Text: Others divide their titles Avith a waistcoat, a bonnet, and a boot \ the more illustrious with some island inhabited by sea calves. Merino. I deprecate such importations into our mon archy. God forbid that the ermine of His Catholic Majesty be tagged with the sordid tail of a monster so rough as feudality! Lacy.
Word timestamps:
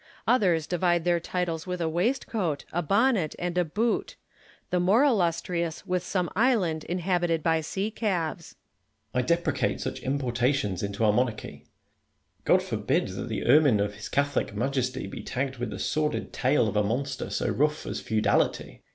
Others 0.27 0.65
divide 0.65 1.03
their 1.05 1.19
titles 1.19 1.65
Avith 1.65 1.79
a 1.79 1.87
waistcoat, 1.87 2.65
a 2.73 2.81
bonnet, 2.81 3.35
and 3.37 3.55
a 3.55 3.63
boot 3.63 4.15
\ 4.43 4.69
the 4.71 4.79
more 4.79 5.03
illustrious 5.03 5.85
with 5.85 6.01
some 6.01 6.27
island 6.35 6.83
inhabited 6.85 7.43
by 7.43 7.61
sea 7.61 7.91
calves. 7.91 8.55
Merino. 9.13 9.23
I 9.23 9.27
deprecate 9.27 9.79
such 9.79 9.99
importations 9.99 10.81
into 10.81 11.05
our 11.05 11.13
mon 11.13 11.27
archy. 11.27 11.67
God 12.45 12.63
forbid 12.63 13.09
that 13.09 13.29
the 13.29 13.45
ermine 13.45 13.79
of 13.79 13.93
His 13.93 14.09
Catholic 14.09 14.55
Majesty 14.55 15.05
be 15.05 15.21
tagged 15.21 15.57
with 15.57 15.69
the 15.69 15.77
sordid 15.77 16.33
tail 16.33 16.67
of 16.67 16.75
a 16.75 16.81
monster 16.81 17.29
so 17.29 17.49
rough 17.49 17.85
as 17.85 18.01
feudality! 18.01 18.57
Lacy. 18.81 18.83